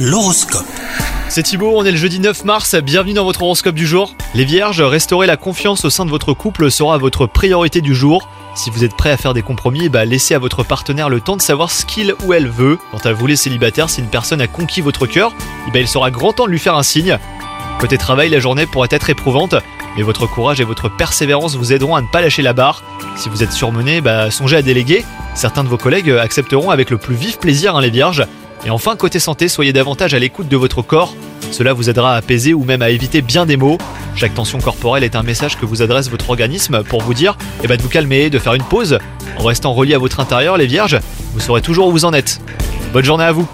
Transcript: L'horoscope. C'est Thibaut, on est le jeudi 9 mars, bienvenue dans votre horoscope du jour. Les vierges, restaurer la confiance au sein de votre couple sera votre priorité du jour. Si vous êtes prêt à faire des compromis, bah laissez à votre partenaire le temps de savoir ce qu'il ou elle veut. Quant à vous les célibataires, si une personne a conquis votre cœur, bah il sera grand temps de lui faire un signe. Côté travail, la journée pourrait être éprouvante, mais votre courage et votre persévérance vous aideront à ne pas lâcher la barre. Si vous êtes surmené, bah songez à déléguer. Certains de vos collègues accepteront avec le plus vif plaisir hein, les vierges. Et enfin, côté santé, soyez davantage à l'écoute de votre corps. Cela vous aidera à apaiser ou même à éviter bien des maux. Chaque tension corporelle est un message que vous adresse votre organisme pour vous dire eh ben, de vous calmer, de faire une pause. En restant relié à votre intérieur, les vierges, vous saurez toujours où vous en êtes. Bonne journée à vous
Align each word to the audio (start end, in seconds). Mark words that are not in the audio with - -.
L'horoscope. 0.00 0.64
C'est 1.28 1.42
Thibaut, 1.42 1.74
on 1.76 1.84
est 1.84 1.90
le 1.90 1.98
jeudi 1.98 2.18
9 2.18 2.44
mars, 2.44 2.74
bienvenue 2.74 3.12
dans 3.12 3.24
votre 3.24 3.42
horoscope 3.42 3.74
du 3.74 3.86
jour. 3.86 4.16
Les 4.34 4.46
vierges, 4.46 4.80
restaurer 4.80 5.26
la 5.26 5.36
confiance 5.36 5.84
au 5.84 5.90
sein 5.90 6.06
de 6.06 6.10
votre 6.10 6.32
couple 6.32 6.70
sera 6.70 6.96
votre 6.96 7.26
priorité 7.26 7.82
du 7.82 7.94
jour. 7.94 8.26
Si 8.54 8.70
vous 8.70 8.84
êtes 8.84 8.96
prêt 8.96 9.10
à 9.10 9.18
faire 9.18 9.34
des 9.34 9.42
compromis, 9.42 9.90
bah 9.90 10.06
laissez 10.06 10.34
à 10.34 10.38
votre 10.38 10.64
partenaire 10.64 11.10
le 11.10 11.20
temps 11.20 11.36
de 11.36 11.42
savoir 11.42 11.70
ce 11.70 11.84
qu'il 11.84 12.14
ou 12.24 12.32
elle 12.32 12.48
veut. 12.48 12.78
Quant 12.90 12.98
à 13.04 13.12
vous 13.12 13.26
les 13.26 13.36
célibataires, 13.36 13.90
si 13.90 14.00
une 14.00 14.08
personne 14.08 14.40
a 14.40 14.48
conquis 14.48 14.80
votre 14.80 15.06
cœur, 15.06 15.34
bah 15.74 15.78
il 15.78 15.86
sera 15.86 16.10
grand 16.10 16.32
temps 16.32 16.46
de 16.46 16.50
lui 16.50 16.58
faire 16.58 16.76
un 16.76 16.82
signe. 16.82 17.18
Côté 17.78 17.98
travail, 17.98 18.30
la 18.30 18.40
journée 18.40 18.66
pourrait 18.66 18.88
être 18.90 19.10
éprouvante, 19.10 19.54
mais 19.96 20.02
votre 20.02 20.26
courage 20.26 20.60
et 20.60 20.64
votre 20.64 20.88
persévérance 20.88 21.54
vous 21.54 21.72
aideront 21.72 21.96
à 21.96 22.00
ne 22.00 22.08
pas 22.08 22.22
lâcher 22.22 22.42
la 22.42 22.54
barre. 22.54 22.82
Si 23.16 23.28
vous 23.28 23.42
êtes 23.42 23.52
surmené, 23.52 24.00
bah 24.00 24.30
songez 24.30 24.56
à 24.56 24.62
déléguer. 24.62 25.04
Certains 25.34 25.62
de 25.62 25.68
vos 25.68 25.78
collègues 25.78 26.10
accepteront 26.10 26.70
avec 26.70 26.88
le 26.88 26.96
plus 26.96 27.14
vif 27.14 27.38
plaisir 27.38 27.76
hein, 27.76 27.82
les 27.82 27.90
vierges. 27.90 28.26
Et 28.64 28.70
enfin, 28.70 28.96
côté 28.96 29.18
santé, 29.18 29.48
soyez 29.48 29.72
davantage 29.72 30.14
à 30.14 30.18
l'écoute 30.18 30.48
de 30.48 30.56
votre 30.56 30.82
corps. 30.82 31.14
Cela 31.50 31.72
vous 31.72 31.90
aidera 31.90 32.14
à 32.14 32.16
apaiser 32.16 32.54
ou 32.54 32.64
même 32.64 32.82
à 32.82 32.90
éviter 32.90 33.20
bien 33.20 33.44
des 33.44 33.56
maux. 33.56 33.78
Chaque 34.14 34.34
tension 34.34 34.60
corporelle 34.60 35.04
est 35.04 35.16
un 35.16 35.22
message 35.22 35.58
que 35.58 35.66
vous 35.66 35.82
adresse 35.82 36.08
votre 36.08 36.30
organisme 36.30 36.82
pour 36.84 37.02
vous 37.02 37.14
dire 37.14 37.36
eh 37.62 37.66
ben, 37.66 37.76
de 37.76 37.82
vous 37.82 37.88
calmer, 37.88 38.30
de 38.30 38.38
faire 38.38 38.54
une 38.54 38.62
pause. 38.62 38.98
En 39.38 39.44
restant 39.44 39.72
relié 39.72 39.94
à 39.94 39.98
votre 39.98 40.20
intérieur, 40.20 40.56
les 40.56 40.66
vierges, 40.66 40.98
vous 41.34 41.40
saurez 41.40 41.62
toujours 41.62 41.88
où 41.88 41.92
vous 41.92 42.04
en 42.04 42.12
êtes. 42.12 42.40
Bonne 42.92 43.04
journée 43.04 43.24
à 43.24 43.32
vous 43.32 43.48